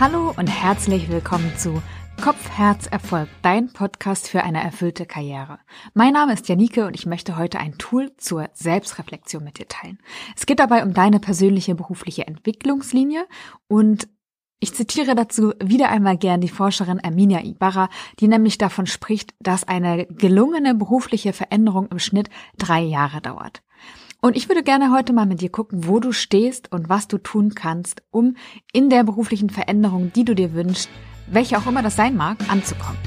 [0.00, 1.82] Hallo und herzlich willkommen zu
[2.24, 5.58] Kopf, Herz, Erfolg, dein Podcast für eine erfüllte Karriere.
[5.92, 9.98] Mein Name ist Janike und ich möchte heute ein Tool zur Selbstreflexion mit dir teilen.
[10.34, 13.26] Es geht dabei um deine persönliche berufliche Entwicklungslinie
[13.68, 14.08] und
[14.58, 17.90] ich zitiere dazu wieder einmal gern die Forscherin Erminia Ibarra,
[18.20, 23.62] die nämlich davon spricht, dass eine gelungene berufliche Veränderung im Schnitt drei Jahre dauert.
[24.22, 27.16] Und ich würde gerne heute mal mit dir gucken, wo du stehst und was du
[27.16, 28.36] tun kannst, um
[28.70, 30.90] in der beruflichen Veränderung, die du dir wünschst,
[31.26, 32.98] welche auch immer das sein mag, anzukommen.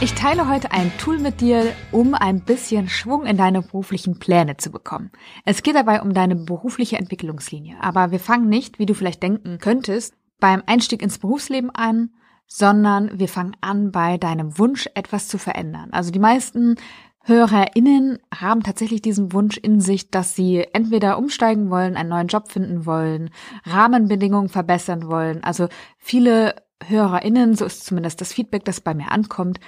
[0.00, 4.56] Ich teile heute ein Tool mit dir, um ein bisschen Schwung in deine beruflichen Pläne
[4.56, 5.12] zu bekommen.
[5.44, 7.76] Es geht dabei um deine berufliche Entwicklungslinie.
[7.80, 12.10] Aber wir fangen nicht, wie du vielleicht denken könntest, beim Einstieg ins Berufsleben an,
[12.52, 15.90] sondern wir fangen an bei deinem Wunsch, etwas zu verändern.
[15.92, 16.74] Also die meisten
[17.22, 22.50] HörerInnen haben tatsächlich diesen Wunsch in sich, dass sie entweder umsteigen wollen, einen neuen Job
[22.50, 23.30] finden wollen,
[23.64, 25.44] Rahmenbedingungen verbessern wollen.
[25.44, 29.60] Also viele HörerInnen, so ist zumindest das Feedback, das bei mir ankommt,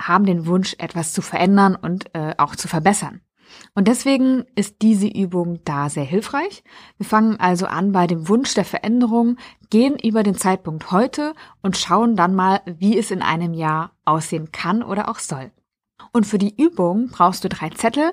[0.00, 3.22] haben den Wunsch, etwas zu verändern und äh, auch zu verbessern.
[3.74, 6.62] Und deswegen ist diese Übung da sehr hilfreich.
[6.96, 9.36] Wir fangen also an bei dem Wunsch der Veränderung,
[9.70, 14.52] gehen über den Zeitpunkt heute und schauen dann mal, wie es in einem Jahr aussehen
[14.52, 15.50] kann oder auch soll.
[16.12, 18.12] Und für die Übung brauchst du drei Zettel.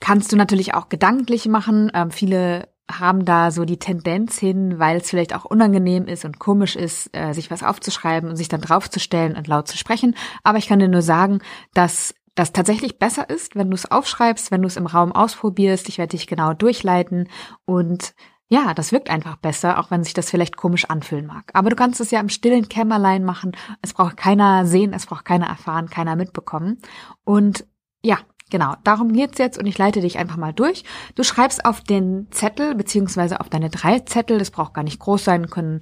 [0.00, 1.90] Kannst du natürlich auch gedanklich machen.
[1.94, 6.38] Ähm, viele haben da so die Tendenz hin, weil es vielleicht auch unangenehm ist und
[6.38, 10.16] komisch ist, äh, sich was aufzuschreiben und sich dann draufzustellen und laut zu sprechen.
[10.42, 11.40] Aber ich kann dir nur sagen,
[11.74, 15.88] dass das tatsächlich besser ist, wenn du es aufschreibst, wenn du es im Raum ausprobierst.
[15.88, 17.28] Ich werde dich genau durchleiten
[17.64, 18.14] und
[18.48, 21.50] ja, das wirkt einfach besser, auch wenn sich das vielleicht komisch anfühlen mag.
[21.52, 23.52] Aber du kannst es ja im stillen Kämmerlein machen.
[23.82, 26.78] Es braucht keiner sehen, es braucht keiner erfahren, keiner mitbekommen.
[27.24, 27.66] Und
[28.02, 28.18] ja,
[28.50, 30.82] Genau, darum geht's jetzt und ich leite dich einfach mal durch.
[31.14, 35.22] Du schreibst auf den Zettel beziehungsweise auf deine drei Zettel, das braucht gar nicht groß
[35.22, 35.80] sein, können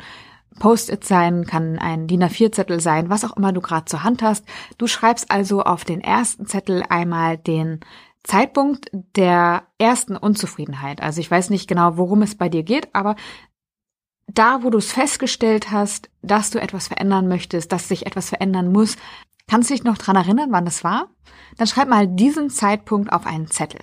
[0.56, 4.44] Post-it sein, kann ein DIN A4-Zettel sein, was auch immer du gerade zur Hand hast.
[4.78, 7.80] Du schreibst also auf den ersten Zettel einmal den
[8.24, 11.00] Zeitpunkt der ersten Unzufriedenheit.
[11.00, 13.14] Also ich weiß nicht genau, worum es bei dir geht, aber
[14.26, 18.72] da, wo du es festgestellt hast, dass du etwas verändern möchtest, dass sich etwas verändern
[18.72, 18.96] muss,
[19.46, 21.10] kannst du dich noch dran erinnern, wann das war?
[21.56, 23.80] Dann schreib mal diesen Zeitpunkt auf einen Zettel.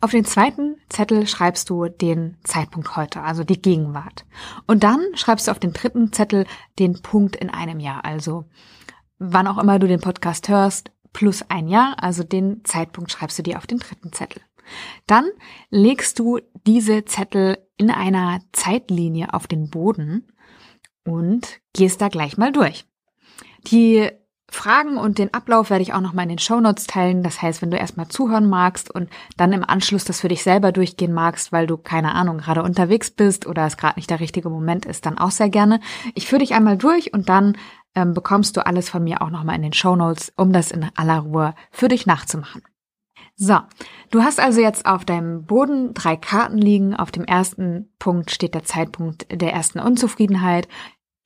[0.00, 4.24] Auf den zweiten Zettel schreibst du den Zeitpunkt heute, also die Gegenwart.
[4.66, 6.46] Und dann schreibst du auf den dritten Zettel
[6.78, 8.44] den Punkt in einem Jahr, also
[9.18, 13.42] wann auch immer du den Podcast hörst, plus ein Jahr, also den Zeitpunkt schreibst du
[13.42, 14.42] dir auf den dritten Zettel.
[15.06, 15.24] Dann
[15.70, 20.26] legst du diese Zettel in einer Zeitlinie auf den Boden
[21.04, 22.84] und gehst da gleich mal durch.
[23.68, 24.10] Die
[24.48, 27.22] Fragen und den Ablauf werde ich auch nochmal in den Shownotes teilen.
[27.22, 30.70] Das heißt, wenn du erstmal zuhören magst und dann im Anschluss das für dich selber
[30.70, 34.48] durchgehen magst, weil du keine Ahnung gerade unterwegs bist oder es gerade nicht der richtige
[34.48, 35.80] Moment ist, dann auch sehr gerne.
[36.14, 37.56] Ich führe dich einmal durch und dann
[37.96, 41.18] ähm, bekommst du alles von mir auch nochmal in den Shownotes, um das in aller
[41.20, 42.62] Ruhe für dich nachzumachen.
[43.38, 43.58] So,
[44.10, 46.94] du hast also jetzt auf deinem Boden drei Karten liegen.
[46.94, 50.68] Auf dem ersten Punkt steht der Zeitpunkt der ersten Unzufriedenheit.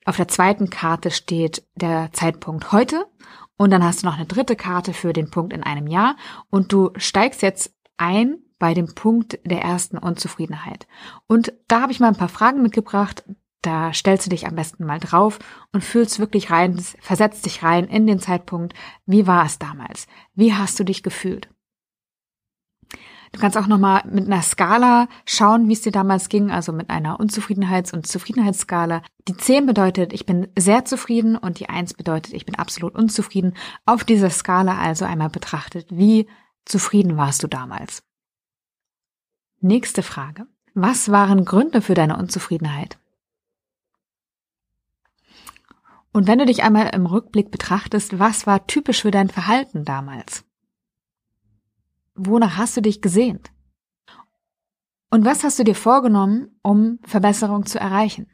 [0.05, 3.05] Auf der zweiten Karte steht der Zeitpunkt heute
[3.55, 6.15] und dann hast du noch eine dritte Karte für den Punkt in einem Jahr
[6.49, 10.87] und du steigst jetzt ein bei dem Punkt der ersten Unzufriedenheit.
[11.27, 13.23] Und da habe ich mal ein paar Fragen mitgebracht.
[13.61, 15.37] Da stellst du dich am besten mal drauf
[15.71, 18.73] und fühlst wirklich rein, versetzt dich rein in den Zeitpunkt.
[19.05, 20.07] Wie war es damals?
[20.33, 21.49] Wie hast du dich gefühlt?
[23.31, 26.89] Du kannst auch nochmal mit einer Skala schauen, wie es dir damals ging, also mit
[26.89, 29.01] einer Unzufriedenheits- und Zufriedenheitsskala.
[29.27, 33.53] Die 10 bedeutet, ich bin sehr zufrieden und die 1 bedeutet, ich bin absolut unzufrieden.
[33.85, 36.27] Auf dieser Skala also einmal betrachtet, wie
[36.65, 38.03] zufrieden warst du damals?
[39.61, 40.47] Nächste Frage.
[40.73, 42.97] Was waren Gründe für deine Unzufriedenheit?
[46.11, 50.43] Und wenn du dich einmal im Rückblick betrachtest, was war typisch für dein Verhalten damals?
[52.23, 53.51] Wonach hast du dich gesehnt?
[55.09, 58.27] Und was hast du dir vorgenommen, um Verbesserung zu erreichen?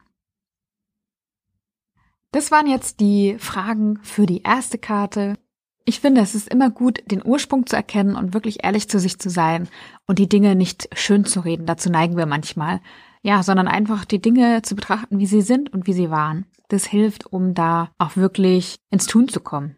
[2.30, 5.38] Das waren jetzt die Fragen für die erste Karte.
[5.86, 9.18] Ich finde, es ist immer gut, den Ursprung zu erkennen und wirklich ehrlich zu sich
[9.18, 9.68] zu sein
[10.06, 11.64] und die Dinge nicht schön zu reden.
[11.64, 12.82] Dazu neigen wir manchmal.
[13.22, 16.44] Ja, sondern einfach die Dinge zu betrachten, wie sie sind und wie sie waren.
[16.68, 19.76] Das hilft, um da auch wirklich ins Tun zu kommen.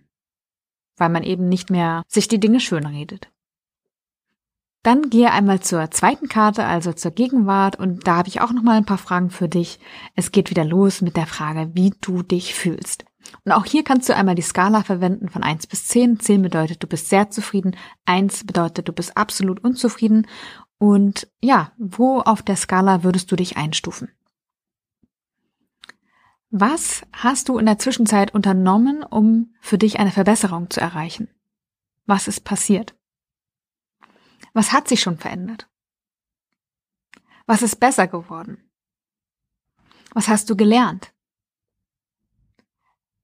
[0.97, 3.31] Weil man eben nicht mehr sich die Dinge schön redet.
[4.83, 8.63] Dann gehe einmal zur zweiten Karte, also zur Gegenwart, und da habe ich auch noch
[8.63, 9.79] mal ein paar Fragen für dich.
[10.15, 13.05] Es geht wieder los mit der Frage, wie du dich fühlst.
[13.45, 16.21] Und auch hier kannst du einmal die Skala verwenden von 1 bis 10.
[16.21, 20.27] 10 bedeutet, du bist sehr zufrieden, 1 bedeutet, du bist absolut unzufrieden.
[20.79, 24.09] Und ja, wo auf der Skala würdest du dich einstufen?
[26.51, 31.29] Was hast du in der Zwischenzeit unternommen, um für dich eine Verbesserung zu erreichen?
[32.07, 32.97] Was ist passiert?
[34.53, 35.69] Was hat sich schon verändert?
[37.47, 38.71] Was ist besser geworden?
[40.13, 41.13] Was hast du gelernt?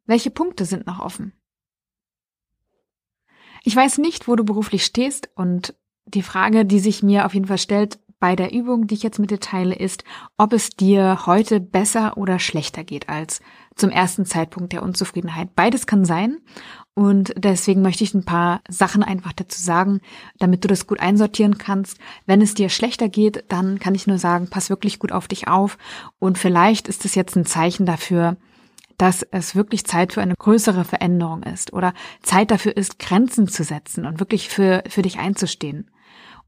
[0.04, 1.32] Welche Punkte sind noch offen?
[3.64, 5.74] Ich weiß nicht, wo du beruflich stehst und
[6.04, 9.18] die Frage, die sich mir auf jeden Fall stellt, bei der Übung, die ich jetzt
[9.18, 10.04] mit dir teile, ist,
[10.38, 13.40] ob es dir heute besser oder schlechter geht als
[13.74, 15.54] zum ersten Zeitpunkt der Unzufriedenheit.
[15.54, 16.38] Beides kann sein.
[16.94, 20.00] Und deswegen möchte ich ein paar Sachen einfach dazu sagen,
[20.38, 21.98] damit du das gut einsortieren kannst.
[22.24, 25.46] Wenn es dir schlechter geht, dann kann ich nur sagen, pass wirklich gut auf dich
[25.46, 25.76] auf.
[26.18, 28.38] Und vielleicht ist es jetzt ein Zeichen dafür,
[28.96, 31.92] dass es wirklich Zeit für eine größere Veränderung ist oder
[32.22, 35.90] Zeit dafür ist, Grenzen zu setzen und wirklich für, für dich einzustehen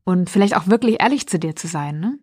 [0.09, 2.01] und vielleicht auch wirklich ehrlich zu dir zu sein.
[2.01, 2.19] Ne?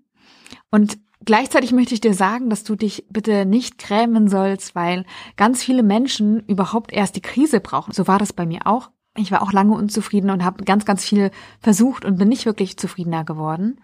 [0.72, 5.06] Und gleichzeitig möchte ich dir sagen, dass du dich bitte nicht grämen sollst, weil
[5.36, 7.94] ganz viele Menschen überhaupt erst die Krise brauchen.
[7.94, 8.90] So war das bei mir auch.
[9.16, 11.30] Ich war auch lange unzufrieden und habe ganz, ganz viel
[11.60, 13.80] versucht und bin nicht wirklich zufriedener geworden.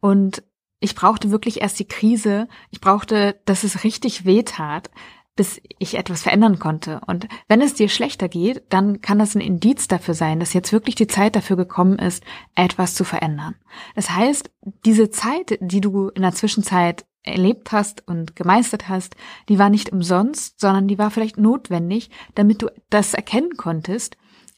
[0.00, 0.42] Und
[0.78, 2.46] ich brauchte wirklich erst die Krise.
[2.68, 4.90] Ich brauchte, dass es richtig weh tat,
[5.38, 7.00] bis ich etwas verändern konnte.
[7.06, 10.72] Und wenn es dir schlechter geht, dann kann das ein Indiz dafür sein, dass jetzt
[10.72, 12.24] wirklich die Zeit dafür gekommen ist,
[12.56, 13.54] etwas zu verändern.
[13.94, 14.50] Das heißt,
[14.84, 19.14] diese Zeit, die du in der Zwischenzeit erlebt hast und gemeistert hast,
[19.48, 24.16] die war nicht umsonst, sondern die war vielleicht notwendig, damit du das erkennen konntest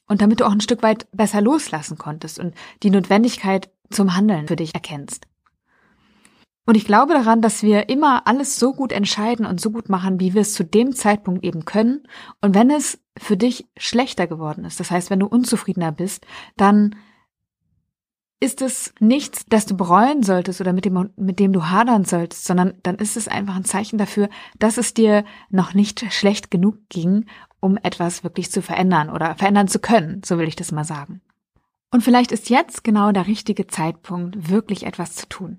[0.08, 4.48] und damit du auch ein Stück weit besser loslassen konntest und die Notwendigkeit zum Handeln
[4.48, 5.26] für dich erkennst.
[6.66, 10.20] Und ich glaube daran, dass wir immer alles so gut entscheiden und so gut machen,
[10.20, 12.06] wie wir es zu dem Zeitpunkt eben können.
[12.40, 16.26] Und wenn es für dich schlechter geworden ist, das heißt, wenn du unzufriedener bist,
[16.56, 16.94] dann
[18.40, 22.46] ist es nichts, das du bereuen solltest oder mit dem, mit dem du hadern solltest,
[22.46, 26.76] sondern dann ist es einfach ein Zeichen dafür, dass es dir noch nicht schlecht genug
[26.88, 27.26] ging,
[27.60, 31.20] um etwas wirklich zu verändern oder verändern zu können, so will ich das mal sagen.
[31.92, 35.58] Und vielleicht ist jetzt genau der richtige Zeitpunkt, wirklich etwas zu tun.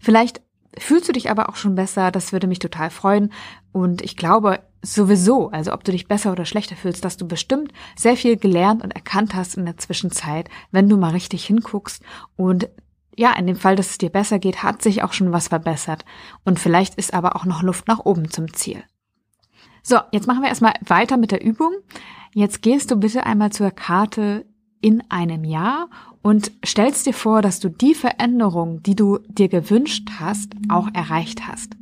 [0.00, 0.40] Vielleicht
[0.78, 3.32] fühlst du dich aber auch schon besser, das würde mich total freuen.
[3.72, 7.72] Und ich glaube sowieso, also ob du dich besser oder schlechter fühlst, dass du bestimmt
[7.96, 12.02] sehr viel gelernt und erkannt hast in der Zwischenzeit, wenn du mal richtig hinguckst.
[12.36, 12.68] Und
[13.16, 16.04] ja, in dem Fall, dass es dir besser geht, hat sich auch schon was verbessert.
[16.44, 18.82] Und vielleicht ist aber auch noch Luft nach oben zum Ziel.
[19.82, 21.72] So, jetzt machen wir erstmal weiter mit der Übung.
[22.34, 24.46] Jetzt gehst du bitte einmal zur Karte
[24.80, 25.88] in einem Jahr
[26.22, 31.46] und stellst dir vor, dass du die Veränderung, die du dir gewünscht hast, auch erreicht
[31.46, 31.76] hast.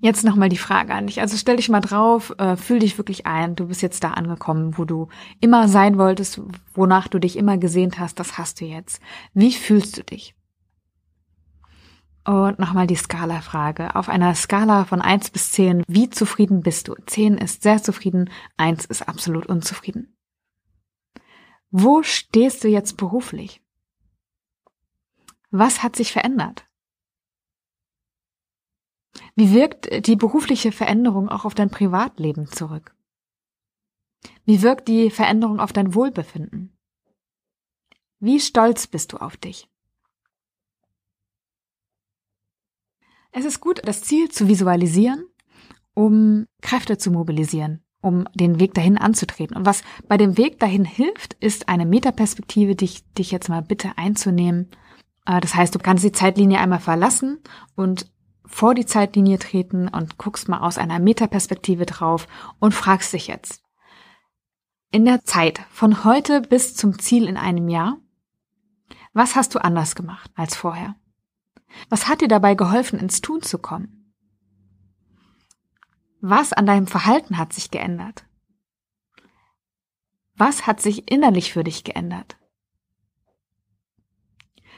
[0.00, 1.20] Jetzt nochmal die Frage an dich.
[1.20, 3.56] Also stell dich mal drauf, äh, fühl dich wirklich ein.
[3.56, 5.08] Du bist jetzt da angekommen, wo du
[5.40, 6.40] immer sein wolltest,
[6.74, 8.20] wonach du dich immer gesehnt hast.
[8.20, 9.00] Das hast du jetzt.
[9.32, 10.34] Wie fühlst du dich?
[12.26, 13.94] Und nochmal die Skala-Frage.
[13.94, 16.94] Auf einer Skala von eins bis zehn, wie zufrieden bist du?
[17.06, 20.15] Zehn ist sehr zufrieden, eins ist absolut unzufrieden.
[21.78, 23.62] Wo stehst du jetzt beruflich?
[25.50, 26.66] Was hat sich verändert?
[29.34, 32.96] Wie wirkt die berufliche Veränderung auch auf dein Privatleben zurück?
[34.46, 36.74] Wie wirkt die Veränderung auf dein Wohlbefinden?
[38.20, 39.68] Wie stolz bist du auf dich?
[43.32, 45.28] Es ist gut, das Ziel zu visualisieren,
[45.92, 49.56] um Kräfte zu mobilisieren, um den Weg dahin anzutreten.
[49.56, 53.90] Und was bei dem Weg dahin hilft, ist eine Metaperspektive, dich, dich jetzt mal bitte
[53.96, 54.68] einzunehmen.
[55.26, 57.40] Äh, das heißt, du kannst die Zeitlinie einmal verlassen
[57.74, 58.08] und
[58.44, 62.28] vor die Zeitlinie treten und guckst mal aus einer Metaperspektive drauf
[62.60, 63.60] und fragst dich jetzt,
[64.92, 67.96] in der Zeit von heute bis zum Ziel in einem Jahr,
[69.14, 70.94] was hast du anders gemacht als vorher?
[71.88, 73.95] Was hat dir dabei geholfen, ins Tun zu kommen?
[76.28, 78.24] Was an deinem Verhalten hat sich geändert?
[80.34, 82.36] Was hat sich innerlich für dich geändert?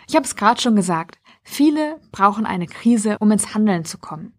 [0.07, 4.35] Ich habe es gerade schon gesagt, viele brauchen eine Krise, um ins Handeln zu kommen.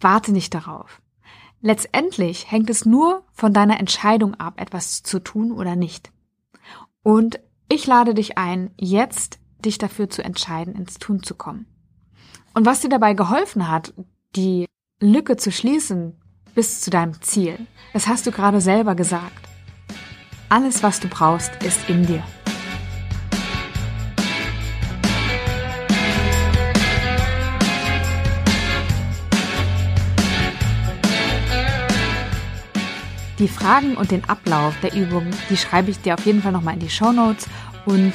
[0.00, 1.02] Warte nicht darauf.
[1.60, 6.10] Letztendlich hängt es nur von deiner Entscheidung ab, etwas zu tun oder nicht.
[7.02, 7.38] Und
[7.68, 11.66] ich lade dich ein, jetzt dich dafür zu entscheiden, ins Tun zu kommen.
[12.54, 13.92] Und was dir dabei geholfen hat,
[14.34, 14.68] die
[15.00, 16.16] Lücke zu schließen
[16.56, 17.56] bis zu deinem Ziel.
[17.92, 19.48] Das hast du gerade selber gesagt.
[20.48, 22.24] Alles, was du brauchst, ist in dir.
[33.38, 36.74] Die Fragen und den Ablauf der Übung, die schreibe ich dir auf jeden Fall nochmal
[36.74, 37.46] in die Show Notes
[37.86, 38.14] und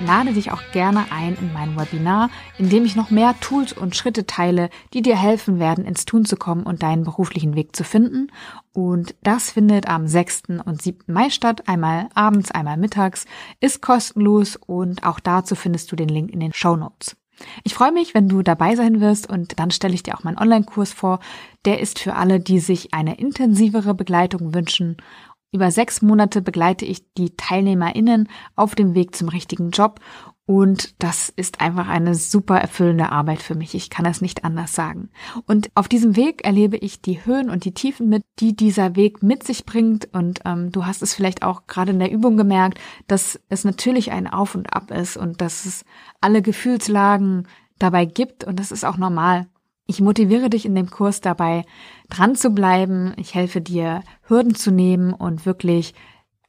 [0.00, 3.96] lade dich auch gerne ein in mein Webinar, in dem ich noch mehr Tools und
[3.96, 7.84] Schritte teile, die dir helfen werden, ins Tun zu kommen und deinen beruflichen Weg zu
[7.84, 8.28] finden.
[8.72, 10.42] Und das findet am 6.
[10.64, 11.12] und 7.
[11.12, 13.26] Mai statt, einmal abends, einmal mittags,
[13.60, 17.16] ist kostenlos und auch dazu findest du den Link in den Show Notes.
[17.64, 20.38] Ich freue mich, wenn du dabei sein wirst und dann stelle ich dir auch meinen
[20.38, 21.20] Online-Kurs vor.
[21.64, 24.98] Der ist für alle, die sich eine intensivere Begleitung wünschen
[25.52, 30.00] über sechs Monate begleite ich die TeilnehmerInnen auf dem Weg zum richtigen Job
[30.50, 33.76] und das ist einfach eine super erfüllende Arbeit für mich.
[33.76, 35.10] Ich kann es nicht anders sagen.
[35.46, 39.22] Und auf diesem Weg erlebe ich die Höhen und die Tiefen mit, die dieser Weg
[39.22, 40.08] mit sich bringt.
[40.12, 44.10] Und ähm, du hast es vielleicht auch gerade in der Übung gemerkt, dass es natürlich
[44.10, 45.84] ein Auf und Ab ist und dass es
[46.20, 47.46] alle Gefühlslagen
[47.78, 49.46] dabei gibt und das ist auch normal.
[49.86, 51.64] Ich motiviere dich in dem Kurs dabei,
[52.08, 53.12] dran zu bleiben.
[53.16, 55.94] Ich helfe dir, Hürden zu nehmen und wirklich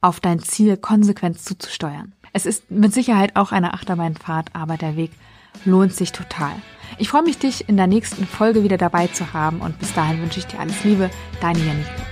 [0.00, 2.14] auf dein Ziel konsequent zuzusteuern.
[2.32, 5.10] Es ist mit Sicherheit auch eine Achterbahnfahrt, aber der Weg
[5.64, 6.54] lohnt sich total.
[6.98, 10.20] Ich freue mich, dich in der nächsten Folge wieder dabei zu haben und bis dahin
[10.20, 11.10] wünsche ich dir alles Liebe,
[11.40, 12.11] deine Janike.